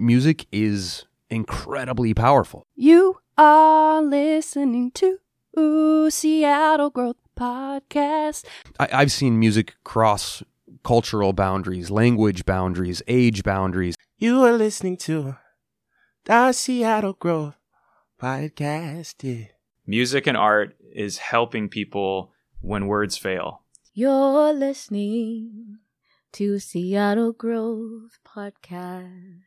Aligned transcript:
Music 0.00 0.46
is 0.52 1.06
incredibly 1.28 2.14
powerful. 2.14 2.64
You 2.76 3.18
are 3.36 4.00
listening 4.00 4.92
to 4.92 6.10
Seattle 6.10 6.90
Growth 6.90 7.16
Podcast. 7.38 8.44
I, 8.78 8.88
I've 8.92 9.12
seen 9.12 9.38
music 9.38 9.74
cross 9.82 10.42
cultural 10.84 11.32
boundaries, 11.32 11.90
language 11.90 12.46
boundaries, 12.46 13.02
age 13.08 13.42
boundaries. 13.42 13.96
You 14.18 14.44
are 14.44 14.52
listening 14.52 14.96
to 14.98 15.36
the 16.24 16.52
Seattle 16.52 17.14
Growth 17.14 17.56
Podcast. 18.20 19.48
Music 19.86 20.26
and 20.26 20.36
art 20.36 20.76
is 20.92 21.18
helping 21.18 21.68
people 21.68 22.32
when 22.60 22.86
words 22.86 23.16
fail. 23.16 23.62
You're 23.94 24.52
listening 24.52 25.78
to 26.32 26.58
Seattle 26.60 27.32
Growth 27.32 28.18
Podcast. 28.26 29.40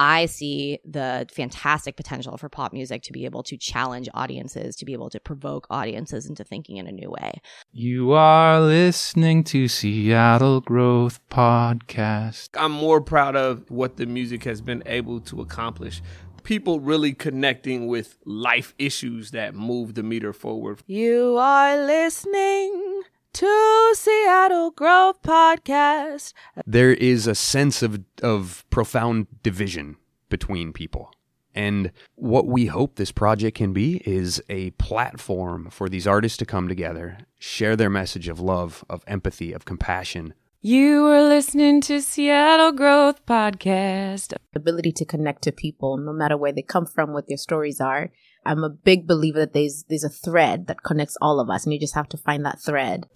I 0.00 0.24
see 0.24 0.78
the 0.82 1.26
fantastic 1.30 1.94
potential 1.94 2.38
for 2.38 2.48
pop 2.48 2.72
music 2.72 3.02
to 3.02 3.12
be 3.12 3.26
able 3.26 3.42
to 3.42 3.58
challenge 3.58 4.08
audiences, 4.14 4.74
to 4.76 4.86
be 4.86 4.94
able 4.94 5.10
to 5.10 5.20
provoke 5.20 5.66
audiences 5.68 6.24
into 6.24 6.42
thinking 6.42 6.78
in 6.78 6.86
a 6.86 6.90
new 6.90 7.10
way. 7.10 7.32
You 7.70 8.12
are 8.12 8.62
listening 8.62 9.44
to 9.44 9.68
Seattle 9.68 10.62
Growth 10.62 11.20
Podcast. 11.28 12.48
I'm 12.54 12.72
more 12.72 13.02
proud 13.02 13.36
of 13.36 13.70
what 13.70 13.98
the 13.98 14.06
music 14.06 14.44
has 14.44 14.62
been 14.62 14.82
able 14.86 15.20
to 15.20 15.42
accomplish. 15.42 16.00
People 16.44 16.80
really 16.80 17.12
connecting 17.12 17.86
with 17.86 18.16
life 18.24 18.74
issues 18.78 19.32
that 19.32 19.54
move 19.54 19.96
the 19.96 20.02
meter 20.02 20.32
forward. 20.32 20.82
You 20.86 21.36
are 21.36 21.76
listening 21.76 23.02
to 23.32 23.94
Seattle 23.96 24.70
Growth 24.70 25.22
Podcast. 25.22 26.32
There 26.66 26.92
is 26.92 27.26
a 27.26 27.34
sense 27.34 27.82
of, 27.82 28.00
of 28.22 28.64
profound 28.70 29.26
division 29.42 29.96
between 30.28 30.72
people. 30.72 31.12
And 31.54 31.92
what 32.14 32.46
we 32.46 32.66
hope 32.66 32.96
this 32.96 33.12
project 33.12 33.56
can 33.56 33.72
be 33.72 34.02
is 34.06 34.42
a 34.48 34.70
platform 34.72 35.68
for 35.70 35.88
these 35.88 36.06
artists 36.06 36.38
to 36.38 36.46
come 36.46 36.68
together, 36.68 37.18
share 37.38 37.76
their 37.76 37.90
message 37.90 38.28
of 38.28 38.40
love, 38.40 38.84
of 38.88 39.04
empathy, 39.06 39.52
of 39.52 39.64
compassion. 39.64 40.34
You 40.62 41.06
are 41.06 41.22
listening 41.22 41.80
to 41.82 42.02
Seattle 42.02 42.72
Growth 42.72 43.24
Podcast. 43.26 44.34
ability 44.54 44.92
to 44.92 45.04
connect 45.04 45.42
to 45.42 45.52
people 45.52 45.96
no 45.96 46.12
matter 46.12 46.36
where 46.36 46.52
they 46.52 46.62
come 46.62 46.86
from, 46.86 47.12
what 47.12 47.28
their 47.28 47.38
stories 47.38 47.80
are. 47.80 48.10
I'm 48.44 48.64
a 48.64 48.70
big 48.70 49.06
believer 49.06 49.40
that 49.40 49.52
there's 49.52 49.84
there's 49.88 50.04
a 50.04 50.08
thread 50.08 50.66
that 50.66 50.82
connects 50.82 51.16
all 51.20 51.40
of 51.40 51.50
us, 51.50 51.64
and 51.64 51.72
you 51.72 51.80
just 51.80 51.94
have 51.94 52.08
to 52.10 52.16
find 52.16 52.44
that 52.44 52.60
thread. 52.60 53.06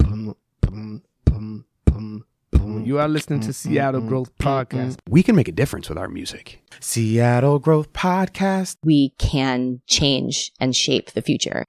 You 2.85 2.99
are 2.99 3.07
listening 3.07 3.39
to 3.41 3.47
mm, 3.47 3.51
mm, 3.51 3.53
Seattle 3.53 4.01
mm, 4.01 4.07
Growth 4.07 4.37
Podcast. 4.37 4.97
We 5.09 5.23
can 5.23 5.35
make 5.35 5.47
a 5.47 5.51
difference 5.51 5.89
with 5.89 5.97
our 5.97 6.07
music. 6.07 6.61
Seattle 6.79 7.59
Growth 7.59 7.93
Podcast. 7.93 8.77
We 8.83 9.09
can 9.17 9.81
change 9.87 10.51
and 10.59 10.75
shape 10.75 11.11
the 11.11 11.21
future. 11.21 11.65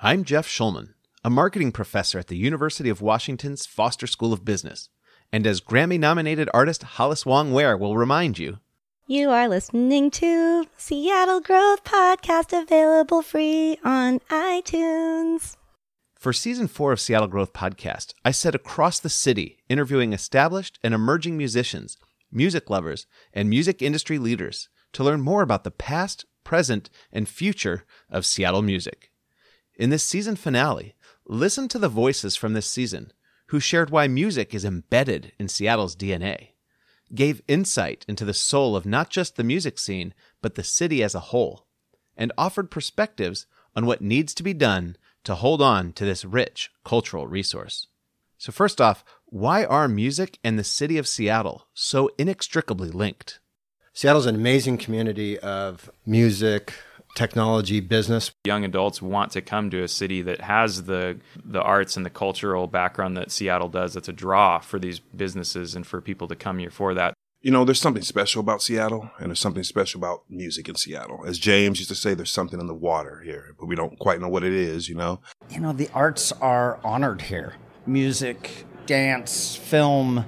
I'm 0.00 0.24
Jeff 0.24 0.48
Shulman, 0.48 0.94
a 1.24 1.30
marketing 1.30 1.72
professor 1.72 2.18
at 2.18 2.26
the 2.26 2.36
University 2.36 2.88
of 2.88 3.00
Washington's 3.00 3.66
Foster 3.66 4.06
School 4.06 4.32
of 4.32 4.44
Business. 4.44 4.88
And 5.32 5.46
as 5.46 5.60
Grammy 5.60 5.98
nominated 5.98 6.48
artist 6.54 6.82
Hollis 6.82 7.26
Wong-Wear 7.26 7.76
will 7.76 7.96
remind 7.96 8.38
you, 8.38 8.58
You 9.10 9.30
are 9.30 9.48
listening 9.48 10.10
to 10.10 10.66
Seattle 10.76 11.40
Growth 11.40 11.82
Podcast, 11.82 12.52
available 12.52 13.22
free 13.22 13.78
on 13.82 14.18
iTunes. 14.28 15.56
For 16.14 16.34
season 16.34 16.68
four 16.68 16.92
of 16.92 17.00
Seattle 17.00 17.26
Growth 17.26 17.54
Podcast, 17.54 18.12
I 18.22 18.32
set 18.32 18.54
across 18.54 19.00
the 19.00 19.08
city 19.08 19.60
interviewing 19.66 20.12
established 20.12 20.78
and 20.84 20.92
emerging 20.92 21.38
musicians, 21.38 21.96
music 22.30 22.68
lovers, 22.68 23.06
and 23.32 23.48
music 23.48 23.80
industry 23.80 24.18
leaders 24.18 24.68
to 24.92 25.02
learn 25.02 25.22
more 25.22 25.40
about 25.40 25.64
the 25.64 25.70
past, 25.70 26.26
present, 26.44 26.90
and 27.10 27.26
future 27.26 27.86
of 28.10 28.26
Seattle 28.26 28.60
music. 28.60 29.10
In 29.76 29.88
this 29.88 30.04
season 30.04 30.36
finale, 30.36 30.96
listen 31.26 31.66
to 31.68 31.78
the 31.78 31.88
voices 31.88 32.36
from 32.36 32.52
this 32.52 32.66
season 32.66 33.14
who 33.46 33.58
shared 33.58 33.88
why 33.88 34.06
music 34.06 34.54
is 34.54 34.66
embedded 34.66 35.32
in 35.38 35.48
Seattle's 35.48 35.96
DNA, 35.96 36.48
gave 37.14 37.42
insight 37.48 38.04
into 38.08 38.24
the 38.24 38.34
soul 38.34 38.76
of 38.76 38.86
not 38.86 39.10
just 39.10 39.36
the 39.36 39.44
music 39.44 39.78
scene, 39.78 40.14
but 40.42 40.54
the 40.54 40.64
city 40.64 41.02
as 41.02 41.14
a 41.14 41.20
whole, 41.20 41.66
and 42.16 42.32
offered 42.36 42.70
perspectives 42.70 43.46
on 43.74 43.86
what 43.86 44.00
needs 44.00 44.34
to 44.34 44.42
be 44.42 44.54
done 44.54 44.96
to 45.24 45.34
hold 45.34 45.60
on 45.60 45.92
to 45.92 46.04
this 46.04 46.24
rich 46.24 46.70
cultural 46.84 47.26
resource. 47.26 47.86
So, 48.38 48.52
first 48.52 48.80
off, 48.80 49.04
why 49.26 49.64
are 49.64 49.88
music 49.88 50.38
and 50.44 50.58
the 50.58 50.64
city 50.64 50.96
of 50.96 51.08
Seattle 51.08 51.66
so 51.74 52.10
inextricably 52.18 52.90
linked? 52.90 53.40
Seattle's 53.92 54.26
an 54.26 54.36
amazing 54.36 54.78
community 54.78 55.38
of 55.40 55.90
music, 56.06 56.72
technology, 57.14 57.80
business. 57.80 58.30
Young 58.44 58.64
adults 58.64 59.02
want 59.02 59.32
to 59.32 59.40
come 59.40 59.70
to 59.70 59.82
a 59.82 59.88
city 59.88 60.22
that 60.22 60.42
has 60.42 60.84
the 60.84 61.18
the 61.44 61.62
arts 61.62 61.96
and 61.96 62.06
the 62.06 62.10
cultural 62.10 62.66
background 62.66 63.16
that 63.16 63.30
Seattle 63.30 63.68
does. 63.68 63.94
That's 63.94 64.08
a 64.08 64.12
draw 64.12 64.58
for 64.60 64.78
these 64.78 65.00
businesses 65.00 65.74
and 65.74 65.86
for 65.86 66.00
people 66.00 66.28
to 66.28 66.36
come 66.36 66.58
here 66.58 66.70
for 66.70 66.94
that. 66.94 67.14
You 67.40 67.52
know, 67.52 67.64
there's 67.64 67.80
something 67.80 68.02
special 68.02 68.40
about 68.40 68.62
Seattle, 68.62 69.10
and 69.18 69.28
there's 69.28 69.38
something 69.38 69.62
special 69.62 69.98
about 70.00 70.24
music 70.28 70.68
in 70.68 70.74
Seattle. 70.74 71.24
As 71.24 71.38
James 71.38 71.78
used 71.78 71.88
to 71.88 71.94
say, 71.94 72.12
there's 72.12 72.32
something 72.32 72.58
in 72.58 72.66
the 72.66 72.74
water 72.74 73.20
here, 73.24 73.54
but 73.58 73.66
we 73.66 73.76
don't 73.76 73.96
quite 74.00 74.20
know 74.20 74.28
what 74.28 74.42
it 74.42 74.52
is, 74.52 74.88
you 74.88 74.96
know? 74.96 75.20
You 75.48 75.60
know, 75.60 75.72
the 75.72 75.88
arts 75.94 76.32
are 76.32 76.80
honored 76.82 77.22
here 77.22 77.54
music, 77.86 78.66
dance, 78.86 79.54
film. 79.54 80.24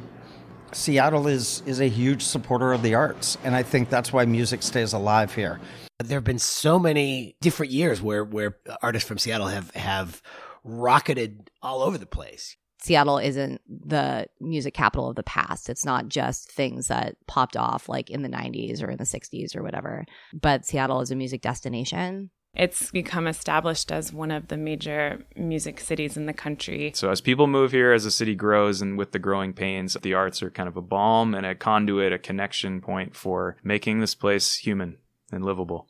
Seattle 0.73 1.27
is, 1.27 1.65
is 1.67 1.81
a 1.81 1.89
huge 1.89 2.23
supporter 2.23 2.73
of 2.73 2.83
the 2.83 2.95
arts, 2.95 3.37
and 3.43 3.57
I 3.57 3.65
think 3.65 3.91
that's 3.91 4.13
why 4.13 4.25
music 4.25 4.63
stays 4.63 4.93
alive 4.93 5.35
here. 5.35 5.61
There 6.03 6.17
have 6.17 6.25
been 6.25 6.39
so 6.39 6.79
many 6.79 7.37
different 7.41 7.73
years 7.73 8.01
where, 8.01 8.25
where 8.25 8.57
artists 8.83 9.07
from 9.07 9.19
Seattle 9.19 9.49
have, 9.49 9.71
have 9.75 10.23
rocketed 10.65 11.51
all 11.63 11.83
over 11.83 11.99
the 11.99 12.07
place. 12.07 12.57
Seattle 12.83 13.19
isn't 13.19 13.61
the 13.69 14.27
music 14.41 14.73
capital 14.73 15.11
of 15.11 15.17
the 15.17 15.23
past. 15.23 15.69
It's 15.69 15.85
not 15.85 16.09
just 16.09 16.51
things 16.51 16.89
that 16.89 17.17
popped 17.27 17.57
off 17.57 17.89
like 17.89 18.09
in 18.09 18.23
the 18.23 18.29
90s 18.29 18.83
or 18.83 18.91
in 18.91 18.97
the 18.97 19.05
60s 19.05 19.55
or 19.55 19.63
whatever, 19.63 20.07
but 20.33 20.65
Seattle 20.65 21.03
is 21.03 21.11
a 21.11 21.17
music 21.17 21.43
destination. 21.43 22.31
It's 22.55 22.91
become 22.91 23.29
established 23.29 23.93
as 23.93 24.13
one 24.13 24.31
of 24.31 24.49
the 24.49 24.57
major 24.57 25.23
music 25.37 25.79
cities 25.79 26.17
in 26.17 26.27
the 26.27 26.33
country. 26.33 26.91
So 26.95 27.11
as 27.11 27.21
people 27.21 27.47
move 27.47 27.71
here, 27.71 27.93
as 27.93 28.05
the 28.05 28.11
city 28.11 28.35
grows, 28.35 28.81
and 28.81 28.99
with 28.99 29.13
the 29.13 29.21
growing 29.21 29.53
pains, 29.53 29.97
the 30.03 30.15
arts 30.15 30.43
are 30.43 30.51
kind 30.51 30.69
of 30.69 30.77
a 30.77 30.83
balm 30.83 31.35
and 31.35 31.47
a 31.47 31.55
conduit, 31.55 32.13
a 32.13 32.19
connection 32.19 32.81
point 32.81 33.15
for 33.15 33.57
making 33.63 34.01
this 34.01 34.17
place 34.17 34.57
human 34.57 34.97
and 35.31 35.45
livable. 35.45 35.89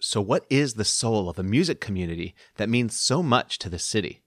So, 0.00 0.20
what 0.20 0.44
is 0.50 0.74
the 0.74 0.84
soul 0.84 1.28
of 1.28 1.38
a 1.38 1.42
music 1.42 1.80
community 1.80 2.34
that 2.56 2.68
means 2.68 2.98
so 2.98 3.22
much 3.22 3.58
to 3.60 3.68
the 3.68 3.78
city? 3.78 4.22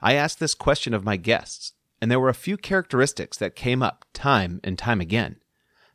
I 0.00 0.14
asked 0.14 0.40
this 0.40 0.54
question 0.54 0.94
of 0.94 1.04
my 1.04 1.16
guests, 1.16 1.72
and 2.00 2.10
there 2.10 2.20
were 2.20 2.28
a 2.28 2.34
few 2.34 2.56
characteristics 2.56 3.36
that 3.38 3.54
came 3.54 3.82
up 3.82 4.04
time 4.12 4.60
and 4.64 4.78
time 4.78 5.00
again. 5.00 5.36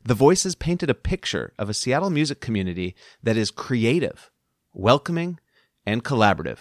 The 0.04 0.14
voices 0.14 0.54
painted 0.54 0.88
a 0.88 0.94
picture 0.94 1.52
of 1.58 1.68
a 1.68 1.74
Seattle 1.74 2.10
music 2.10 2.40
community 2.40 2.94
that 3.22 3.36
is 3.36 3.50
creative, 3.50 4.30
welcoming, 4.72 5.38
and 5.84 6.04
collaborative. 6.04 6.58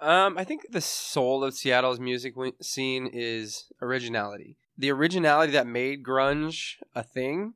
Um, 0.00 0.36
I 0.36 0.44
think 0.44 0.66
the 0.70 0.80
soul 0.80 1.44
of 1.44 1.54
Seattle's 1.54 2.00
music 2.00 2.34
scene 2.60 3.08
is 3.12 3.66
originality. 3.80 4.56
The 4.76 4.90
originality 4.90 5.52
that 5.52 5.66
made 5.66 6.02
grunge 6.02 6.74
a 6.94 7.02
thing, 7.02 7.54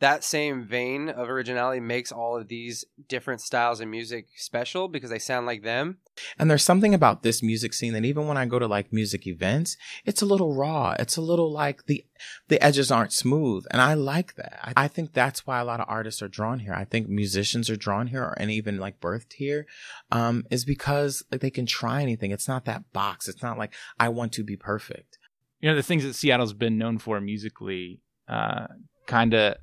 that 0.00 0.22
same 0.22 0.64
vein 0.64 1.08
of 1.08 1.30
originality 1.30 1.80
makes 1.80 2.12
all 2.12 2.36
of 2.36 2.48
these 2.48 2.84
different 3.08 3.40
styles 3.40 3.80
of 3.80 3.88
music 3.88 4.26
special 4.36 4.88
because 4.88 5.08
they 5.08 5.18
sound 5.18 5.46
like 5.46 5.62
them. 5.62 5.98
And 6.38 6.50
there's 6.50 6.62
something 6.62 6.92
about 6.94 7.22
this 7.22 7.42
music 7.42 7.72
scene 7.72 7.94
that 7.94 8.04
even 8.04 8.26
when 8.26 8.36
I 8.36 8.44
go 8.44 8.58
to 8.58 8.66
like 8.66 8.92
music 8.92 9.26
events, 9.26 9.76
it's 10.04 10.20
a 10.20 10.26
little 10.26 10.54
raw. 10.54 10.94
It's 10.98 11.16
a 11.16 11.22
little 11.22 11.50
like 11.50 11.86
the 11.86 12.04
the 12.48 12.62
edges 12.62 12.90
aren't 12.90 13.12
smooth, 13.12 13.64
and 13.70 13.80
I 13.80 13.94
like 13.94 14.34
that. 14.36 14.58
I, 14.62 14.84
I 14.84 14.88
think 14.88 15.12
that's 15.12 15.46
why 15.46 15.60
a 15.60 15.64
lot 15.64 15.80
of 15.80 15.86
artists 15.88 16.22
are 16.22 16.28
drawn 16.28 16.60
here. 16.60 16.72
I 16.72 16.84
think 16.84 17.08
musicians 17.08 17.68
are 17.68 17.76
drawn 17.76 18.06
here, 18.06 18.34
and 18.38 18.50
even 18.50 18.78
like 18.78 19.00
birthed 19.00 19.34
here, 19.34 19.66
um, 20.10 20.44
is 20.50 20.64
because 20.64 21.22
like 21.30 21.40
they 21.40 21.50
can 21.50 21.66
try 21.66 22.02
anything. 22.02 22.30
It's 22.30 22.48
not 22.48 22.64
that 22.66 22.92
box. 22.92 23.28
It's 23.28 23.42
not 23.42 23.58
like 23.58 23.74
I 23.98 24.08
want 24.08 24.32
to 24.32 24.44
be 24.44 24.56
perfect. 24.56 25.18
You 25.60 25.70
know, 25.70 25.76
the 25.76 25.82
things 25.82 26.04
that 26.04 26.14
Seattle's 26.14 26.52
been 26.52 26.78
known 26.78 26.98
for 26.98 27.20
musically, 27.20 28.00
uh, 28.28 28.66
kind 29.06 29.34
of 29.34 29.56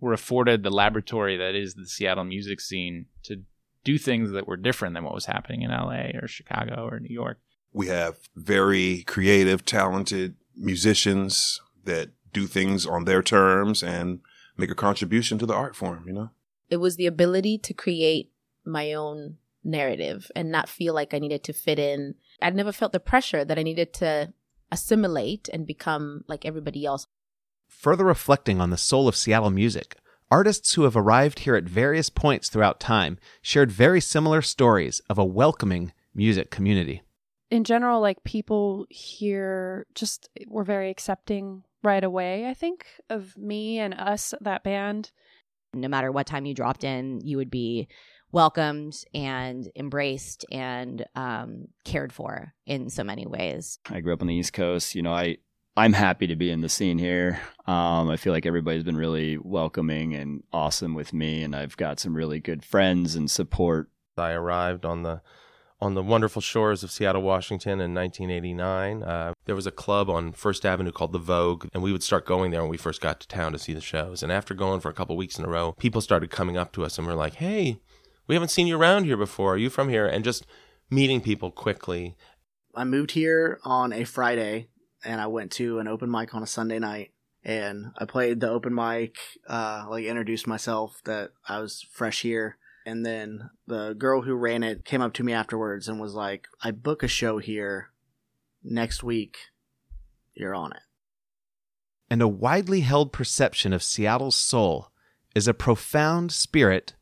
were 0.00 0.12
afforded 0.12 0.62
the 0.62 0.70
laboratory 0.70 1.36
that 1.36 1.54
is 1.54 1.74
the 1.74 1.86
Seattle 1.86 2.24
music 2.24 2.60
scene 2.60 3.06
to 3.24 3.42
do 3.84 3.98
things 3.98 4.32
that 4.32 4.46
were 4.46 4.56
different 4.56 4.94
than 4.94 5.04
what 5.04 5.14
was 5.14 5.26
happening 5.26 5.62
in 5.62 5.70
LA 5.70 6.10
or 6.20 6.26
Chicago 6.26 6.88
or 6.90 7.00
New 7.00 7.12
York. 7.12 7.38
We 7.72 7.86
have 7.88 8.18
very 8.34 9.02
creative, 9.04 9.64
talented 9.64 10.34
musicians 10.56 11.60
that 11.84 12.10
do 12.32 12.46
things 12.46 12.84
on 12.84 13.04
their 13.04 13.22
terms 13.22 13.82
and 13.82 14.20
make 14.56 14.70
a 14.70 14.74
contribution 14.74 15.38
to 15.38 15.46
the 15.46 15.54
art 15.54 15.76
form, 15.76 16.04
you 16.06 16.12
know? 16.12 16.30
It 16.68 16.78
was 16.78 16.96
the 16.96 17.06
ability 17.06 17.58
to 17.58 17.72
create 17.72 18.32
my 18.64 18.92
own 18.92 19.36
narrative 19.62 20.30
and 20.34 20.50
not 20.50 20.68
feel 20.68 20.94
like 20.94 21.14
I 21.14 21.18
needed 21.18 21.44
to 21.44 21.52
fit 21.52 21.78
in. 21.78 22.14
I'd 22.40 22.54
never 22.54 22.72
felt 22.72 22.92
the 22.92 23.00
pressure 23.00 23.44
that 23.44 23.58
I 23.58 23.62
needed 23.62 23.92
to 23.94 24.32
assimilate 24.72 25.48
and 25.52 25.66
become 25.66 26.24
like 26.26 26.44
everybody 26.44 26.84
else. 26.84 27.06
Further 27.80 28.04
reflecting 28.04 28.60
on 28.60 28.70
the 28.70 28.76
soul 28.76 29.06
of 29.06 29.14
Seattle 29.14 29.50
music, 29.50 29.96
artists 30.30 30.74
who 30.74 30.82
have 30.84 30.96
arrived 30.96 31.40
here 31.40 31.54
at 31.54 31.64
various 31.64 32.08
points 32.08 32.48
throughout 32.48 32.80
time 32.80 33.18
shared 33.42 33.70
very 33.70 34.00
similar 34.00 34.42
stories 34.42 35.00
of 35.10 35.18
a 35.18 35.24
welcoming 35.24 35.92
music 36.14 36.50
community. 36.50 37.02
in 37.50 37.62
general, 37.62 38.00
like 38.00 38.24
people 38.24 38.86
here 38.90 39.86
just 39.94 40.28
were 40.48 40.64
very 40.64 40.90
accepting 40.90 41.62
right 41.84 42.02
away, 42.02 42.48
I 42.48 42.54
think, 42.54 42.86
of 43.08 43.36
me 43.36 43.78
and 43.78 43.94
us, 43.94 44.34
that 44.40 44.64
band. 44.64 45.12
No 45.72 45.86
matter 45.86 46.10
what 46.10 46.26
time 46.26 46.46
you 46.46 46.54
dropped 46.54 46.82
in, 46.82 47.20
you 47.20 47.36
would 47.36 47.50
be 47.50 47.86
welcomed 48.32 48.96
and 49.14 49.70
embraced 49.76 50.44
and 50.50 51.04
um, 51.14 51.68
cared 51.84 52.12
for 52.12 52.54
in 52.66 52.90
so 52.90 53.04
many 53.04 53.26
ways. 53.26 53.78
I 53.88 54.00
grew 54.00 54.14
up 54.14 54.22
on 54.22 54.26
the 54.26 54.34
East 54.34 54.52
Coast. 54.52 54.94
You 54.96 55.02
know, 55.02 55.12
I 55.12 55.36
I'm 55.78 55.92
happy 55.92 56.26
to 56.28 56.36
be 56.36 56.50
in 56.50 56.62
the 56.62 56.70
scene 56.70 56.98
here. 56.98 57.38
Um, 57.66 58.08
I 58.08 58.16
feel 58.16 58.32
like 58.32 58.46
everybody's 58.46 58.84
been 58.84 58.96
really 58.96 59.36
welcoming 59.36 60.14
and 60.14 60.42
awesome 60.50 60.94
with 60.94 61.12
me, 61.12 61.42
and 61.42 61.54
I've 61.54 61.76
got 61.76 62.00
some 62.00 62.14
really 62.14 62.40
good 62.40 62.64
friends 62.64 63.14
and 63.14 63.30
support. 63.30 63.90
I 64.16 64.30
arrived 64.32 64.86
on 64.86 65.02
the 65.02 65.20
on 65.78 65.92
the 65.92 66.02
wonderful 66.02 66.40
shores 66.40 66.82
of 66.82 66.90
Seattle, 66.90 67.20
Washington 67.20 67.82
in 67.82 67.92
1989. 67.92 69.02
Uh, 69.02 69.34
there 69.44 69.54
was 69.54 69.66
a 69.66 69.70
club 69.70 70.08
on 70.08 70.32
First 70.32 70.64
Avenue 70.64 70.92
called 70.92 71.12
the 71.12 71.18
Vogue, 71.18 71.66
and 71.74 71.82
we 71.82 71.92
would 71.92 72.02
start 72.02 72.24
going 72.24 72.50
there 72.50 72.62
when 72.62 72.70
we 72.70 72.78
first 72.78 73.02
got 73.02 73.20
to 73.20 73.28
town 73.28 73.52
to 73.52 73.58
see 73.58 73.74
the 73.74 73.82
shows. 73.82 74.22
And 74.22 74.32
after 74.32 74.54
going 74.54 74.80
for 74.80 74.88
a 74.88 74.94
couple 74.94 75.14
weeks 75.18 75.38
in 75.38 75.44
a 75.44 75.48
row, 75.48 75.72
people 75.72 76.00
started 76.00 76.30
coming 76.30 76.56
up 76.56 76.72
to 76.72 76.84
us 76.86 76.96
and 76.96 77.06
were 77.06 77.12
like, 77.12 77.34
"Hey, 77.34 77.76
we 78.26 78.34
haven't 78.34 78.48
seen 78.48 78.66
you 78.66 78.78
around 78.78 79.04
here 79.04 79.18
before. 79.18 79.52
Are 79.52 79.58
you 79.58 79.68
from 79.68 79.90
here?" 79.90 80.06
And 80.06 80.24
just 80.24 80.46
meeting 80.88 81.20
people 81.20 81.50
quickly. 81.50 82.16
I 82.74 82.84
moved 82.84 83.10
here 83.10 83.60
on 83.62 83.92
a 83.92 84.04
Friday 84.04 84.68
and 85.06 85.20
I 85.20 85.28
went 85.28 85.52
to 85.52 85.78
an 85.78 85.88
open 85.88 86.10
mic 86.10 86.34
on 86.34 86.42
a 86.42 86.46
Sunday 86.46 86.78
night 86.78 87.12
and 87.44 87.92
I 87.96 88.04
played 88.04 88.40
the 88.40 88.50
open 88.50 88.74
mic, 88.74 89.16
uh, 89.48 89.86
like 89.88 90.04
introduced 90.04 90.46
myself 90.48 91.00
that 91.04 91.30
I 91.48 91.60
was 91.60 91.86
fresh 91.92 92.22
here. 92.22 92.58
And 92.84 93.06
then 93.06 93.50
the 93.66 93.94
girl 93.94 94.22
who 94.22 94.34
ran 94.34 94.62
it 94.62 94.84
came 94.84 95.00
up 95.00 95.12
to 95.14 95.24
me 95.24 95.32
afterwards 95.32 95.88
and 95.88 96.00
was 96.00 96.14
like, 96.14 96.48
I 96.62 96.72
book 96.72 97.02
a 97.02 97.08
show 97.08 97.38
here 97.38 97.90
next 98.62 99.02
week. 99.02 99.36
You're 100.34 100.54
on 100.54 100.72
it. 100.72 100.82
And 102.10 102.20
a 102.20 102.28
widely 102.28 102.80
held 102.80 103.12
perception 103.12 103.72
of 103.72 103.82
Seattle's 103.82 104.36
soul 104.36 104.90
is 105.34 105.48
a 105.48 105.54
profound 105.54 106.32
spirit 106.32 106.94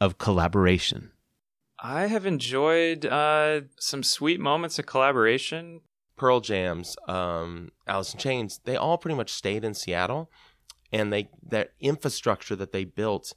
of 0.00 0.18
collaboration. 0.18 1.12
I 1.82 2.06
have 2.06 2.26
enjoyed 2.26 3.06
uh, 3.06 3.62
some 3.78 4.02
sweet 4.02 4.40
moments 4.40 4.78
of 4.78 4.86
collaboration. 4.86 5.80
Pearl 6.20 6.40
Jams, 6.40 6.98
um, 7.08 7.70
Alice 7.86 8.12
in 8.12 8.20
Chains, 8.20 8.60
they 8.64 8.76
all 8.76 8.98
pretty 8.98 9.14
much 9.14 9.32
stayed 9.32 9.64
in 9.64 9.72
Seattle, 9.72 10.30
and 10.92 11.10
they 11.10 11.30
that 11.42 11.70
infrastructure 11.80 12.54
that 12.56 12.72
they 12.72 12.84
built, 12.84 13.32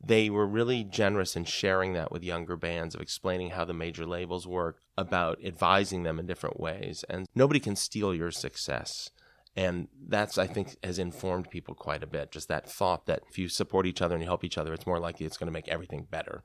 they 0.00 0.30
were 0.30 0.46
really 0.46 0.84
generous 0.84 1.34
in 1.34 1.44
sharing 1.44 1.92
that 1.94 2.12
with 2.12 2.22
younger 2.22 2.56
bands 2.56 2.94
of 2.94 3.00
explaining 3.00 3.50
how 3.50 3.64
the 3.64 3.74
major 3.74 4.06
labels 4.06 4.46
work, 4.46 4.78
about 4.96 5.44
advising 5.44 6.04
them 6.04 6.20
in 6.20 6.26
different 6.26 6.60
ways, 6.60 7.04
and 7.10 7.26
nobody 7.34 7.58
can 7.58 7.74
steal 7.74 8.14
your 8.14 8.30
success. 8.30 9.10
And 9.56 9.88
that's, 10.00 10.38
I 10.38 10.46
think, 10.46 10.76
has 10.84 11.00
informed 11.00 11.50
people 11.50 11.74
quite 11.74 12.04
a 12.04 12.06
bit. 12.06 12.30
Just 12.30 12.46
that 12.46 12.70
thought 12.70 13.06
that 13.06 13.24
if 13.28 13.40
you 13.40 13.48
support 13.48 13.86
each 13.86 14.00
other 14.00 14.14
and 14.14 14.22
you 14.22 14.28
help 14.28 14.44
each 14.44 14.56
other, 14.56 14.72
it's 14.72 14.86
more 14.86 15.00
likely 15.00 15.26
it's 15.26 15.36
going 15.36 15.48
to 15.48 15.52
make 15.52 15.66
everything 15.66 16.06
better. 16.08 16.44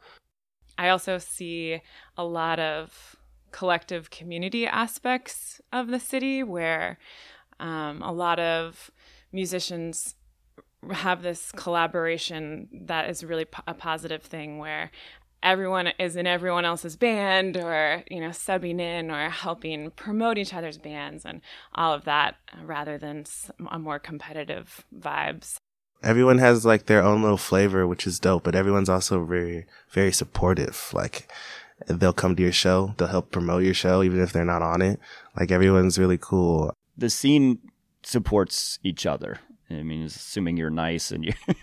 I 0.79 0.89
also 0.89 1.19
see 1.19 1.83
a 2.17 2.23
lot 2.23 2.59
of 2.59 3.15
collective 3.55 4.09
community 4.09 4.67
aspects 4.67 5.61
of 5.71 5.87
the 5.87 5.99
city 5.99 6.43
where 6.43 6.97
um, 7.61 8.01
a 8.01 8.11
lot 8.11 8.37
of 8.37 8.91
musicians 9.31 10.15
have 10.91 11.21
this 11.21 11.53
collaboration 11.53 12.67
that 12.73 13.09
is 13.09 13.23
really 13.23 13.45
a 13.65 13.73
positive 13.73 14.21
thing 14.21 14.57
where 14.57 14.91
everyone 15.41 15.87
is 15.97 16.17
in 16.17 16.27
everyone 16.27 16.65
else's 16.65 16.97
band 16.97 17.55
or 17.55 18.03
you 18.11 18.19
know 18.19 18.27
subbing 18.27 18.81
in 18.81 19.09
or 19.09 19.29
helping 19.29 19.89
promote 19.91 20.37
each 20.37 20.53
other's 20.53 20.77
bands 20.77 21.23
and 21.23 21.39
all 21.73 21.93
of 21.93 22.03
that 22.03 22.35
rather 22.61 22.97
than 22.97 23.23
a 23.71 23.79
more 23.79 23.99
competitive 23.99 24.85
vibes 24.93 25.55
everyone 26.03 26.39
has 26.39 26.65
like 26.65 26.85
their 26.85 27.01
own 27.01 27.21
little 27.23 27.37
flavor, 27.37 27.87
which 27.87 28.05
is 28.05 28.19
dope, 28.19 28.43
but 28.43 28.53
everyone's 28.53 28.89
also 28.89 29.23
very, 29.25 29.65
very 29.89 30.11
supportive. 30.11 30.91
Like 30.93 31.27
they'll 31.87 32.13
come 32.13 32.35
to 32.35 32.43
your 32.43 32.51
show, 32.51 32.93
they'll 32.97 33.07
help 33.07 33.31
promote 33.31 33.63
your 33.63 33.73
show, 33.73 34.03
even 34.03 34.21
if 34.21 34.31
they're 34.31 34.45
not 34.45 34.61
on 34.61 34.81
it. 34.81 34.99
Like 35.37 35.51
everyone's 35.51 35.99
really 35.99 36.17
cool. 36.17 36.73
The 36.97 37.09
scene 37.09 37.59
supports 38.03 38.79
each 38.83 39.05
other. 39.05 39.39
I 39.69 39.83
mean, 39.83 40.03
assuming 40.03 40.57
you're 40.57 40.69
nice 40.69 41.11
and 41.11 41.25
you're, 41.25 41.35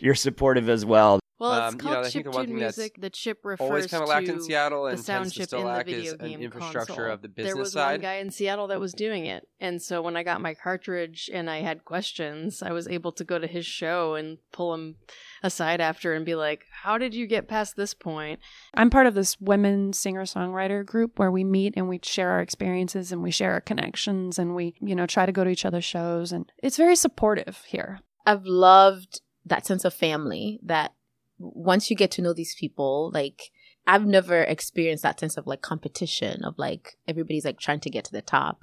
you're 0.00 0.14
supportive 0.14 0.68
as 0.68 0.84
well. 0.84 1.20
Well, 1.38 1.52
it's 1.52 1.74
Um, 1.74 1.80
you 1.80 1.86
know, 1.88 1.92
called 1.94 2.06
I 2.06 2.08
think 2.10 2.24
the 2.24 2.30
chiptune 2.30 2.34
one 2.34 2.46
thing 2.46 2.56
music. 2.56 3.00
The 3.00 3.10
chip 3.10 3.44
refers 3.44 3.68
always 3.68 3.86
kind 3.88 4.02
of 4.02 4.08
lacked 4.08 4.28
in 4.28 4.36
to 4.36 4.42
Seattle 4.42 4.84
the 4.84 4.96
sound 4.96 5.32
chip 5.32 5.48
still 5.48 5.68
in 5.68 5.78
the 5.78 5.84
video 5.84 6.12
is 6.12 6.14
game 6.14 6.40
infrastructure 6.40 6.94
console. 6.94 7.10
of 7.12 7.22
the 7.22 7.28
There 7.28 7.56
was 7.56 7.72
side. 7.72 7.92
one 7.92 8.00
guy 8.00 8.14
in 8.14 8.30
Seattle 8.30 8.68
that 8.68 8.80
was 8.80 8.94
doing 8.94 9.26
it, 9.26 9.46
and 9.60 9.82
so 9.82 10.00
when 10.00 10.16
I 10.16 10.22
got 10.22 10.40
my 10.40 10.54
cartridge 10.54 11.28
and 11.32 11.50
I 11.50 11.60
had 11.60 11.84
questions, 11.84 12.62
I 12.62 12.72
was 12.72 12.88
able 12.88 13.12
to 13.12 13.24
go 13.24 13.38
to 13.38 13.46
his 13.46 13.66
show 13.66 14.14
and 14.14 14.38
pull 14.50 14.72
him 14.72 14.96
aside 15.42 15.80
after 15.82 16.14
and 16.14 16.24
be 16.24 16.34
like, 16.34 16.64
"How 16.82 16.96
did 16.96 17.14
you 17.14 17.26
get 17.26 17.48
past 17.48 17.76
this 17.76 17.92
point?" 17.92 18.40
I'm 18.72 18.88
part 18.88 19.06
of 19.06 19.14
this 19.14 19.38
women 19.38 19.92
singer 19.92 20.22
songwriter 20.22 20.86
group 20.86 21.18
where 21.18 21.30
we 21.30 21.44
meet 21.44 21.74
and 21.76 21.86
we 21.86 22.00
share 22.02 22.30
our 22.30 22.40
experiences 22.40 23.12
and 23.12 23.22
we 23.22 23.30
share 23.30 23.52
our 23.52 23.60
connections 23.60 24.38
and 24.38 24.54
we, 24.54 24.74
you 24.80 24.94
know, 24.94 25.06
try 25.06 25.26
to 25.26 25.32
go 25.32 25.44
to 25.44 25.50
each 25.50 25.66
other's 25.66 25.84
shows. 25.84 26.32
And 26.32 26.50
it's 26.62 26.78
very 26.78 26.96
supportive 26.96 27.62
here. 27.66 28.00
I've 28.24 28.46
loved 28.46 29.20
that 29.44 29.66
sense 29.66 29.84
of 29.84 29.92
family 29.94 30.58
that 30.62 30.94
once 31.38 31.90
you 31.90 31.96
get 31.96 32.10
to 32.12 32.22
know 32.22 32.32
these 32.32 32.54
people, 32.54 33.10
like 33.12 33.50
I've 33.86 34.06
never 34.06 34.42
experienced 34.42 35.02
that 35.02 35.20
sense 35.20 35.36
of 35.36 35.46
like 35.46 35.62
competition 35.62 36.44
of 36.44 36.58
like 36.58 36.96
everybody's 37.06 37.44
like 37.44 37.60
trying 37.60 37.80
to 37.80 37.90
get 37.90 38.04
to 38.06 38.12
the 38.12 38.22
top. 38.22 38.60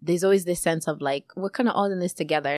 There's 0.00 0.24
always 0.24 0.44
this 0.44 0.60
sense 0.60 0.86
of 0.86 1.00
like 1.00 1.26
we're 1.36 1.50
kind 1.50 1.68
of 1.68 1.74
all 1.74 1.90
in 1.90 2.00
this 2.00 2.12
together. 2.12 2.56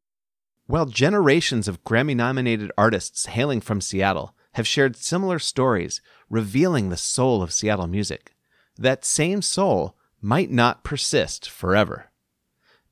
While 0.66 0.86
generations 0.86 1.68
of 1.68 1.82
Grammy 1.84 2.14
nominated 2.14 2.70
artists 2.78 3.26
hailing 3.26 3.60
from 3.60 3.80
Seattle 3.80 4.34
have 4.54 4.66
shared 4.66 4.96
similar 4.96 5.38
stories 5.38 6.00
revealing 6.28 6.88
the 6.88 6.96
soul 6.96 7.42
of 7.42 7.52
Seattle 7.52 7.86
music, 7.86 8.34
that 8.76 9.04
same 9.04 9.42
soul 9.42 9.96
might 10.20 10.50
not 10.50 10.84
persist 10.84 11.48
forever. 11.48 12.10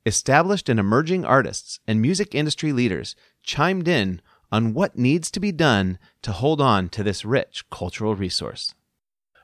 Established 0.05 0.69
and 0.69 0.79
emerging 0.79 1.25
artists 1.25 1.79
and 1.87 2.01
music 2.01 2.33
industry 2.33 2.71
leaders 2.71 3.15
chimed 3.43 3.87
in 3.87 4.21
on 4.51 4.73
what 4.73 4.97
needs 4.97 5.29
to 5.31 5.39
be 5.39 5.51
done 5.51 5.99
to 6.21 6.31
hold 6.31 6.59
on 6.61 6.89
to 6.89 7.03
this 7.03 7.23
rich 7.25 7.69
cultural 7.69 8.15
resource. 8.15 8.73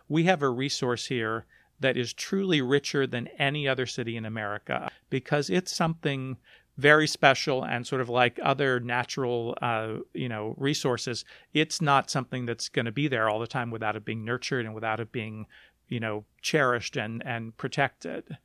we 0.08 0.24
have 0.24 0.42
a 0.42 0.50
resource 0.50 1.08
here 1.08 1.46
that 1.80 1.98
is 1.98 2.14
truly 2.14 2.62
richer 2.62 3.06
than 3.08 3.28
any 3.40 3.68
other 3.68 3.86
city 3.86 4.16
in 4.16 4.26
America 4.26 4.90
because 5.10 5.50
it's 5.50 5.76
something 5.76 6.38
very 6.78 7.08
special 7.08 7.64
and 7.64 7.88
sort 7.88 8.02
of 8.02 8.10
like 8.10 8.40
other 8.44 8.80
natural 8.80 9.58
uh, 9.62 9.96
you 10.14 10.28
know 10.28 10.54
resources 10.58 11.24
it's 11.54 11.82
not 11.82 12.10
something 12.10 12.46
that's 12.46 12.70
going 12.70 12.86
to 12.86 12.92
be 12.92 13.08
there 13.08 13.30
all 13.30 13.40
the 13.40 13.48
time 13.48 13.72
without 13.72 13.96
it 13.96 14.04
being 14.06 14.26
nurtured 14.26 14.66
and 14.66 14.76
without 14.76 15.00
it 15.00 15.12
being 15.12 15.46
you 15.88 16.00
know 16.00 16.26
cherished 16.42 16.98
and 16.98 17.26
and 17.26 17.56
protected 17.58 18.38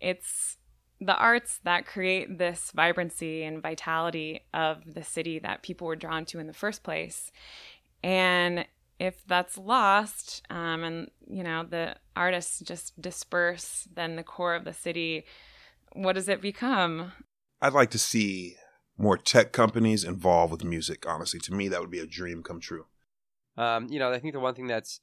it's 0.00 0.56
the 1.00 1.16
arts 1.16 1.60
that 1.64 1.86
create 1.86 2.38
this 2.38 2.72
vibrancy 2.74 3.44
and 3.44 3.62
vitality 3.62 4.44
of 4.52 4.82
the 4.92 5.02
city 5.02 5.38
that 5.38 5.62
people 5.62 5.86
were 5.86 5.96
drawn 5.96 6.24
to 6.26 6.38
in 6.38 6.46
the 6.46 6.52
first 6.52 6.82
place. 6.82 7.30
And 8.02 8.66
if 8.98 9.22
that's 9.26 9.56
lost, 9.56 10.42
um, 10.50 10.82
and 10.82 11.10
you 11.28 11.44
know 11.44 11.64
the 11.64 11.96
artists 12.16 12.60
just 12.60 13.00
disperse, 13.00 13.86
then 13.94 14.16
the 14.16 14.24
core 14.24 14.54
of 14.54 14.64
the 14.64 14.72
city, 14.72 15.24
what 15.92 16.14
does 16.14 16.28
it 16.28 16.42
become? 16.42 17.12
I'd 17.60 17.72
like 17.72 17.90
to 17.90 17.98
see 17.98 18.56
more 18.96 19.16
tech 19.16 19.52
companies 19.52 20.02
involved 20.02 20.50
with 20.50 20.64
music. 20.64 21.04
Honestly, 21.06 21.38
to 21.40 21.54
me, 21.54 21.68
that 21.68 21.80
would 21.80 21.90
be 21.90 22.00
a 22.00 22.06
dream 22.06 22.42
come 22.42 22.60
true. 22.60 22.86
Um, 23.56 23.86
you 23.88 23.98
know, 23.98 24.12
I 24.12 24.18
think 24.18 24.34
the 24.34 24.40
one 24.40 24.54
thing 24.54 24.66
that's 24.66 25.00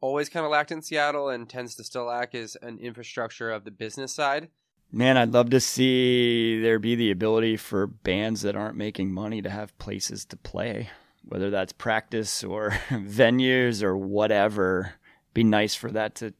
always 0.00 0.28
kind 0.28 0.44
of 0.44 0.52
lacked 0.52 0.72
in 0.72 0.82
Seattle 0.82 1.28
and 1.28 1.48
tends 1.48 1.74
to 1.76 1.84
still 1.84 2.04
lack 2.04 2.34
is 2.34 2.56
an 2.60 2.78
infrastructure 2.78 3.50
of 3.50 3.64
the 3.64 3.70
business 3.70 4.14
side. 4.14 4.48
Man, 4.94 5.16
I'd 5.16 5.32
love 5.32 5.48
to 5.50 5.60
see 5.60 6.60
there 6.60 6.78
be 6.78 6.94
the 6.94 7.10
ability 7.10 7.56
for 7.56 7.86
bands 7.86 8.42
that 8.42 8.56
aren't 8.56 8.76
making 8.76 9.10
money 9.10 9.40
to 9.40 9.48
have 9.48 9.76
places 9.78 10.26
to 10.26 10.36
play, 10.36 10.90
whether 11.24 11.48
that's 11.48 11.72
practice 11.72 12.44
or 12.44 12.70
venues 12.90 13.82
or 13.82 13.96
whatever. 13.96 14.94
Be 15.32 15.44
nice 15.44 15.74
for 15.74 15.90
that 15.92 16.14
to 16.16 16.34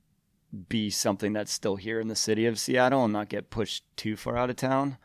be 0.68 0.90
something 0.90 1.32
that's 1.32 1.50
still 1.50 1.76
here 1.76 1.98
in 1.98 2.08
the 2.08 2.14
city 2.14 2.44
of 2.44 2.58
Seattle 2.58 3.04
and 3.04 3.12
not 3.14 3.30
get 3.30 3.48
pushed 3.48 3.84
too 3.96 4.16
far 4.16 4.36
out 4.36 4.50
of 4.50 4.56
town. 4.56 4.98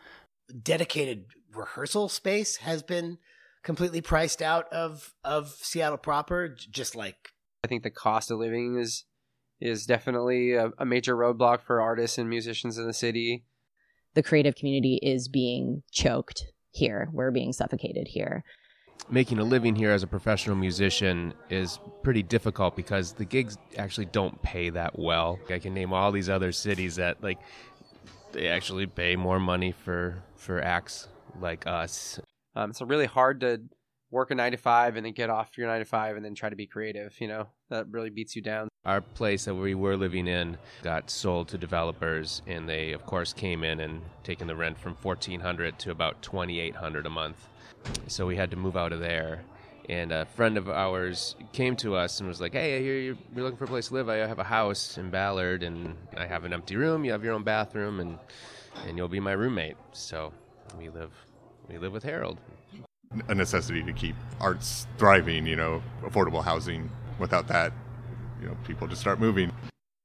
dedicated 0.61 1.27
rehearsal 1.55 2.09
space 2.09 2.57
has 2.57 2.83
been 2.83 3.17
completely 3.63 4.01
priced 4.01 4.41
out 4.41 4.71
of 4.73 5.13
of 5.23 5.49
Seattle 5.61 5.97
proper. 5.97 6.49
Just 6.49 6.97
like 6.97 7.31
I 7.63 7.67
think 7.67 7.83
the 7.83 7.89
cost 7.89 8.29
of 8.29 8.39
living 8.39 8.77
is 8.77 9.05
is 9.59 9.85
definitely 9.85 10.53
a, 10.53 10.71
a 10.77 10.85
major 10.85 11.15
roadblock 11.15 11.61
for 11.61 11.81
artists 11.81 12.17
and 12.17 12.29
musicians 12.29 12.77
in 12.77 12.85
the 12.85 12.93
city. 12.93 13.43
The 14.13 14.23
creative 14.23 14.55
community 14.55 14.99
is 15.01 15.27
being 15.27 15.83
choked 15.91 16.45
here. 16.71 17.09
We're 17.11 17.31
being 17.31 17.53
suffocated 17.53 18.07
here. 18.07 18.43
making 19.09 19.39
a 19.39 19.43
living 19.43 19.75
here 19.75 19.91
as 19.91 20.03
a 20.03 20.07
professional 20.07 20.55
musician 20.55 21.33
is 21.49 21.79
pretty 22.03 22.23
difficult 22.23 22.75
because 22.75 23.13
the 23.13 23.25
gigs 23.25 23.57
actually 23.77 24.05
don't 24.05 24.41
pay 24.41 24.69
that 24.69 24.97
well. 24.99 25.39
I 25.49 25.59
can 25.59 25.73
name 25.73 25.93
all 25.93 26.11
these 26.11 26.29
other 26.29 26.51
cities 26.51 26.95
that 26.95 27.23
like 27.23 27.39
they 28.33 28.47
actually 28.47 28.85
pay 28.85 29.15
more 29.15 29.39
money 29.39 29.71
for 29.71 30.23
for 30.35 30.61
acts 30.61 31.07
like 31.39 31.65
us. 31.65 32.19
Um, 32.55 32.71
it's 32.71 32.81
really 32.81 33.05
hard 33.05 33.41
to 33.41 33.61
work 34.11 34.31
a 34.31 34.35
nine 34.35 34.51
to 34.51 34.57
five 34.57 34.95
and 34.95 35.05
then 35.05 35.13
get 35.13 35.29
off 35.29 35.57
your 35.57 35.67
nine 35.67 35.79
to 35.79 35.85
five 35.85 36.15
and 36.15 36.25
then 36.25 36.35
try 36.35 36.49
to 36.49 36.55
be 36.55 36.65
creative. 36.67 37.19
You 37.21 37.27
know 37.27 37.47
that 37.69 37.87
really 37.89 38.09
beats 38.09 38.35
you 38.35 38.41
down. 38.41 38.67
Our 38.87 39.01
place 39.01 39.43
that 39.45 39.53
we 39.53 39.75
were 39.75 39.97
living 39.97 40.27
in 40.27 40.57
got 40.81 41.09
sold 41.09 41.49
to 41.49 41.57
developers, 41.57 42.41
and 42.47 42.69
they 42.69 42.93
of 42.93 43.05
course 43.05 43.33
came 43.33 43.65
in 43.65 43.81
and 43.81 44.01
taken 44.23 44.47
the 44.47 44.55
rent 44.55 44.79
from 44.79 44.95
fourteen 44.95 45.41
hundred 45.41 45.77
to 45.79 45.91
about 45.91 46.21
twenty 46.21 46.61
eight 46.61 46.75
hundred 46.75 47.05
a 47.05 47.09
month. 47.09 47.49
So 48.07 48.25
we 48.25 48.37
had 48.37 48.49
to 48.51 48.57
move 48.57 48.77
out 48.77 48.93
of 48.93 49.01
there. 49.01 49.43
And 49.89 50.11
a 50.13 50.25
friend 50.25 50.57
of 50.57 50.69
ours 50.69 51.35
came 51.53 51.75
to 51.77 51.95
us 51.95 52.21
and 52.21 52.29
was 52.29 52.39
like, 52.39 52.53
"Hey, 52.53 52.77
I 52.77 52.79
you're 52.79 53.17
looking 53.35 53.57
for 53.57 53.65
a 53.65 53.67
place 53.67 53.89
to 53.89 53.93
live. 53.93 54.07
I 54.07 54.15
have 54.15 54.39
a 54.39 54.43
house 54.45 54.97
in 54.97 55.09
Ballard, 55.09 55.63
and 55.63 55.95
I 56.15 56.25
have 56.25 56.45
an 56.45 56.53
empty 56.53 56.77
room. 56.77 57.03
You 57.03 57.11
have 57.11 57.25
your 57.25 57.33
own 57.33 57.43
bathroom, 57.43 57.99
and 57.99 58.17
and 58.87 58.97
you'll 58.97 59.09
be 59.09 59.19
my 59.19 59.33
roommate." 59.33 59.75
So 59.91 60.31
we 60.77 60.87
live 60.87 61.11
we 61.69 61.77
live 61.77 61.91
with 61.91 62.03
Harold. 62.03 62.39
a 63.27 63.35
necessity 63.35 63.83
to 63.83 63.93
keep 63.93 64.15
arts 64.39 64.87
thriving, 64.97 65.45
you 65.45 65.57
know, 65.57 65.81
affordable 66.03 66.43
housing. 66.43 66.89
Without 67.19 67.47
that, 67.47 67.73
you 68.41 68.47
know, 68.47 68.57
people 68.65 68.87
just 68.87 69.01
start 69.01 69.19
moving. 69.19 69.51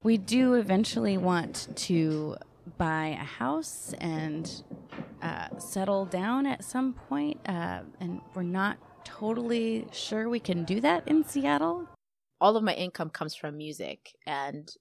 We 0.03 0.19
do 0.19 0.55
eventually 0.55 1.17
want 1.17 1.69
to 1.77 2.37
buy 2.79 3.19
a 3.21 3.25
house 3.25 3.95
and 3.99 4.51
uh, 5.21 5.59
settle 5.59 6.07
down 6.07 6.47
at 6.47 6.65
some 6.65 6.95
point, 6.95 7.41
uh, 7.47 7.81
and 8.01 8.21
we're 8.35 8.43
not 8.43 8.79
totally 9.05 9.87
sure 9.93 10.29
we 10.29 10.41
can 10.41 10.65
do 10.65 10.81
that 10.81 11.07
in 11.07 11.25
Seattle. 11.25 11.89
All 12.41 12.57
of 12.57 12.65
my 12.65 12.75
income 12.75 13.11
comes 13.11 13.35
from 13.35 13.57
music, 13.57 14.17
and 14.27 14.73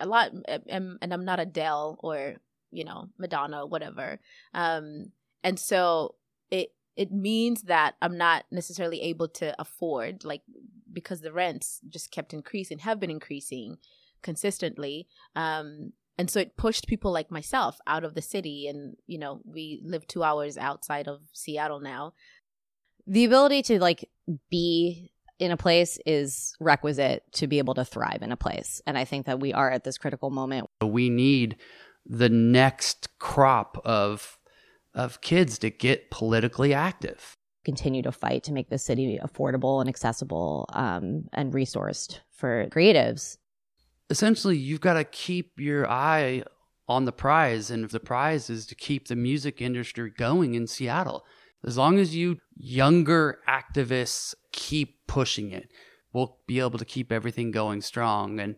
a 0.00 0.06
lot, 0.06 0.32
and, 0.46 0.98
and 1.00 1.12
I'm 1.12 1.24
not 1.24 1.40
Adele 1.40 1.98
or 2.02 2.34
you 2.70 2.84
know 2.84 3.08
Madonna, 3.18 3.66
whatever. 3.66 4.20
Um, 4.52 5.12
and 5.42 5.58
so 5.58 6.16
it 6.50 6.72
it 6.96 7.12
means 7.12 7.62
that 7.62 7.94
I'm 8.02 8.18
not 8.18 8.44
necessarily 8.50 9.00
able 9.02 9.28
to 9.28 9.54
afford 9.60 10.24
like 10.24 10.42
because 10.92 11.20
the 11.20 11.32
rents 11.32 11.80
just 11.88 12.10
kept 12.10 12.32
increasing, 12.32 12.78
have 12.80 13.00
been 13.00 13.10
increasing 13.10 13.78
consistently. 14.22 15.06
Um, 15.36 15.92
and 16.18 16.30
so 16.30 16.40
it 16.40 16.56
pushed 16.56 16.88
people 16.88 17.12
like 17.12 17.30
myself 17.30 17.78
out 17.86 18.04
of 18.04 18.14
the 18.14 18.22
city, 18.22 18.66
and 18.66 18.96
you 19.06 19.18
know 19.18 19.40
we 19.44 19.80
live 19.84 20.06
two 20.06 20.24
hours 20.24 20.58
outside 20.58 21.06
of 21.06 21.20
Seattle 21.32 21.80
now. 21.80 22.12
The 23.06 23.24
ability 23.24 23.62
to 23.62 23.80
like 23.80 24.08
be 24.50 25.12
in 25.38 25.52
a 25.52 25.56
place 25.56 25.98
is 26.04 26.56
requisite 26.58 27.22
to 27.34 27.46
be 27.46 27.58
able 27.58 27.74
to 27.74 27.84
thrive 27.84 28.22
in 28.22 28.32
a 28.32 28.36
place, 28.36 28.82
and 28.84 28.98
I 28.98 29.04
think 29.04 29.26
that 29.26 29.38
we 29.38 29.52
are 29.52 29.70
at 29.70 29.84
this 29.84 29.96
critical 29.96 30.30
moment. 30.30 30.68
We 30.84 31.08
need 31.08 31.56
the 32.04 32.28
next 32.28 33.16
crop 33.20 33.80
of 33.84 34.38
of 34.94 35.20
kids 35.20 35.58
to 35.60 35.70
get 35.70 36.10
politically 36.10 36.74
active. 36.74 37.37
Continue 37.68 38.00
to 38.00 38.12
fight 38.12 38.44
to 38.44 38.52
make 38.54 38.70
the 38.70 38.78
city 38.78 39.18
affordable 39.22 39.82
and 39.82 39.90
accessible 39.90 40.64
um, 40.72 41.28
and 41.34 41.52
resourced 41.52 42.20
for 42.30 42.66
creatives. 42.70 43.36
Essentially, 44.08 44.56
you've 44.56 44.80
got 44.80 44.94
to 44.94 45.04
keep 45.04 45.60
your 45.60 45.86
eye 45.86 46.44
on 46.88 47.04
the 47.04 47.12
prize, 47.12 47.70
and 47.70 47.84
if 47.84 47.90
the 47.90 48.00
prize 48.00 48.48
is 48.48 48.64
to 48.68 48.74
keep 48.74 49.08
the 49.08 49.16
music 49.16 49.60
industry 49.60 50.10
going 50.16 50.54
in 50.54 50.66
Seattle, 50.66 51.26
as 51.62 51.76
long 51.76 51.98
as 51.98 52.16
you 52.16 52.38
younger 52.56 53.40
activists 53.46 54.34
keep 54.50 55.06
pushing 55.06 55.50
it, 55.50 55.70
we'll 56.14 56.38
be 56.46 56.60
able 56.60 56.78
to 56.78 56.86
keep 56.86 57.12
everything 57.12 57.50
going 57.50 57.82
strong 57.82 58.40
and 58.40 58.56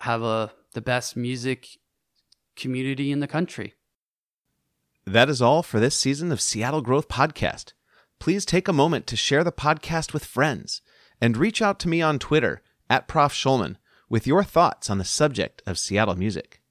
have 0.00 0.22
a 0.22 0.50
the 0.72 0.80
best 0.80 1.16
music 1.16 1.68
community 2.56 3.12
in 3.12 3.20
the 3.20 3.28
country. 3.28 3.74
That 5.06 5.28
is 5.28 5.40
all 5.40 5.62
for 5.62 5.78
this 5.78 5.94
season 5.94 6.32
of 6.32 6.40
Seattle 6.40 6.82
Growth 6.82 7.06
Podcast. 7.06 7.74
Please 8.24 8.46
take 8.46 8.68
a 8.68 8.72
moment 8.72 9.06
to 9.08 9.16
share 9.16 9.44
the 9.44 9.52
podcast 9.52 10.14
with 10.14 10.24
friends 10.24 10.80
and 11.20 11.36
reach 11.36 11.60
out 11.60 11.78
to 11.80 11.90
me 11.90 12.00
on 12.00 12.18
Twitter 12.18 12.62
at 12.88 13.06
Prof. 13.06 13.34
Shulman 13.34 13.76
with 14.08 14.26
your 14.26 14.42
thoughts 14.42 14.88
on 14.88 14.96
the 14.96 15.04
subject 15.04 15.60
of 15.66 15.78
Seattle 15.78 16.16
music. 16.16 16.62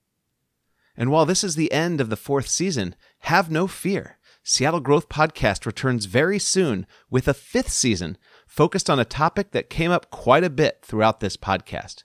And 0.97 1.11
while 1.11 1.27
this 1.27 1.43
is 1.43 1.53
the 1.53 1.71
end 1.71 2.01
of 2.01 2.09
the 2.09 2.15
fourth 2.15 2.47
season, 2.47 2.95
have 3.19 3.51
no 3.51 3.67
fear. 3.67 4.17
Seattle 4.41 4.79
Growth 4.79 5.09
Podcast 5.09 5.67
returns 5.67 6.05
very 6.05 6.39
soon 6.39 6.87
with 7.11 7.27
a 7.27 7.35
fifth 7.35 7.69
season 7.69 8.17
focused 8.47 8.89
on 8.89 8.97
a 8.97 9.05
topic 9.05 9.51
that 9.51 9.69
came 9.69 9.91
up 9.91 10.09
quite 10.09 10.43
a 10.43 10.49
bit 10.49 10.79
throughout 10.81 11.19
this 11.19 11.37
podcast. 11.37 12.03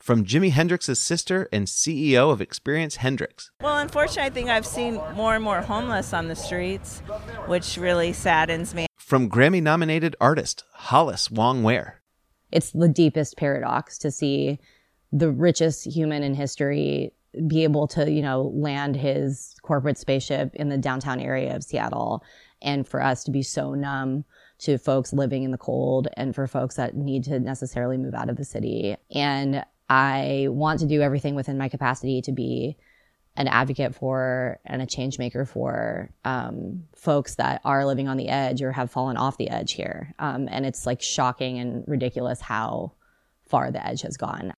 From 0.00 0.24
Jimi 0.24 0.50
Hendrix's 0.50 1.00
sister 1.00 1.46
and 1.52 1.66
CEO 1.66 2.32
of 2.32 2.40
Experience 2.40 2.96
Hendrix. 2.96 3.50
Well, 3.60 3.76
unfortunately, 3.76 4.22
I 4.22 4.30
think 4.30 4.48
I've 4.48 4.64
seen 4.64 4.94
more 5.14 5.34
and 5.34 5.44
more 5.44 5.60
homeless 5.60 6.14
on 6.14 6.28
the 6.28 6.34
streets, 6.34 7.00
which 7.46 7.76
really 7.76 8.14
saddens 8.14 8.74
me. 8.74 8.86
From 8.96 9.28
Grammy 9.28 9.62
nominated 9.62 10.16
artist 10.18 10.64
Hollis 10.72 11.30
Wong-Wear. 11.30 12.00
It's 12.50 12.70
the 12.70 12.88
deepest 12.88 13.36
paradox 13.36 13.98
to 13.98 14.10
see 14.10 14.58
the 15.12 15.30
richest 15.30 15.84
human 15.84 16.22
in 16.22 16.34
history 16.34 17.12
be 17.46 17.62
able 17.62 17.86
to, 17.88 18.10
you 18.10 18.22
know, 18.22 18.50
land 18.54 18.96
his 18.96 19.54
corporate 19.62 19.98
spaceship 19.98 20.54
in 20.54 20.70
the 20.70 20.78
downtown 20.78 21.20
area 21.20 21.54
of 21.54 21.62
Seattle 21.62 22.24
and 22.62 22.88
for 22.88 23.02
us 23.02 23.22
to 23.24 23.30
be 23.30 23.42
so 23.42 23.74
numb 23.74 24.24
to 24.60 24.78
folks 24.78 25.12
living 25.12 25.42
in 25.42 25.50
the 25.50 25.58
cold 25.58 26.08
and 26.16 26.34
for 26.34 26.46
folks 26.46 26.76
that 26.76 26.96
need 26.96 27.24
to 27.24 27.38
necessarily 27.38 27.98
move 27.98 28.14
out 28.14 28.30
of 28.30 28.36
the 28.36 28.44
city. 28.44 28.96
And 29.10 29.64
I 29.90 30.46
want 30.48 30.78
to 30.80 30.86
do 30.86 31.02
everything 31.02 31.34
within 31.34 31.58
my 31.58 31.68
capacity 31.68 32.22
to 32.22 32.32
be 32.32 32.76
an 33.36 33.48
advocate 33.48 33.94
for 33.94 34.60
and 34.64 34.80
a 34.80 34.86
change 34.86 35.18
maker 35.18 35.44
for 35.44 36.10
um, 36.24 36.84
folks 36.94 37.34
that 37.34 37.60
are 37.64 37.84
living 37.84 38.06
on 38.06 38.16
the 38.16 38.28
edge 38.28 38.62
or 38.62 38.70
have 38.70 38.90
fallen 38.90 39.16
off 39.16 39.36
the 39.36 39.50
edge 39.50 39.72
here. 39.72 40.14
Um, 40.20 40.48
and 40.50 40.64
it's 40.64 40.86
like 40.86 41.02
shocking 41.02 41.58
and 41.58 41.84
ridiculous 41.88 42.40
how 42.40 42.92
far 43.48 43.72
the 43.72 43.84
edge 43.84 44.02
has 44.02 44.16
gone. 44.16 44.54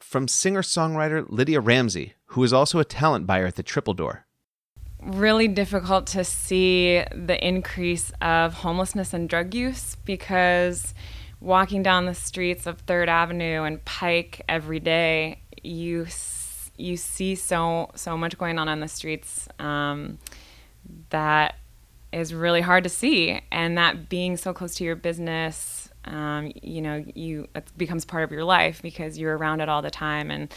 From 0.00 0.28
singer 0.28 0.62
songwriter 0.62 1.24
Lydia 1.28 1.60
Ramsey, 1.60 2.12
who 2.26 2.44
is 2.44 2.52
also 2.52 2.78
a 2.78 2.84
talent 2.84 3.26
buyer 3.26 3.46
at 3.46 3.56
the 3.56 3.62
Triple 3.62 3.94
Door. 3.94 4.26
Really 5.00 5.48
difficult 5.48 6.06
to 6.08 6.22
see 6.22 7.02
the 7.12 7.38
increase 7.46 8.12
of 8.20 8.54
homelessness 8.54 9.14
and 9.14 9.28
drug 9.28 9.54
use 9.54 9.96
because 10.04 10.92
walking 11.44 11.82
down 11.82 12.06
the 12.06 12.14
streets 12.14 12.66
of 12.66 12.80
Third 12.80 13.08
Avenue 13.08 13.62
and 13.62 13.84
Pike 13.84 14.42
every 14.48 14.80
day, 14.80 15.40
you 15.62 16.06
you 16.76 16.96
see 16.96 17.34
so 17.34 17.90
so 17.94 18.16
much 18.16 18.36
going 18.38 18.58
on 18.58 18.68
on 18.68 18.80
the 18.80 18.88
streets 18.88 19.48
um, 19.58 20.18
that 21.10 21.56
is 22.12 22.34
really 22.34 22.60
hard 22.60 22.84
to 22.84 22.90
see, 22.90 23.40
and 23.52 23.78
that 23.78 24.08
being 24.08 24.36
so 24.36 24.52
close 24.52 24.74
to 24.76 24.84
your 24.84 24.96
business, 24.96 25.88
um, 26.04 26.52
you 26.62 26.80
know, 26.80 27.04
you 27.14 27.48
it 27.54 27.70
becomes 27.76 28.04
part 28.04 28.24
of 28.24 28.32
your 28.32 28.44
life 28.44 28.82
because 28.82 29.18
you're 29.18 29.36
around 29.36 29.60
it 29.60 29.68
all 29.68 29.82
the 29.82 29.90
time, 29.90 30.30
and 30.30 30.52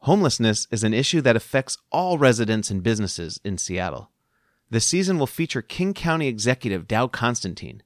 Homelessness 0.00 0.68
is 0.70 0.84
an 0.84 0.94
issue 0.94 1.20
that 1.22 1.34
affects 1.34 1.78
all 1.90 2.16
residents 2.16 2.70
and 2.70 2.80
businesses 2.80 3.40
in 3.44 3.58
Seattle. 3.58 4.10
The 4.70 4.78
season 4.78 5.18
will 5.18 5.26
feature 5.26 5.62
King 5.62 5.94
County 5.94 6.28
Executive 6.28 6.86
Dow 6.86 7.08
Constantine, 7.08 7.82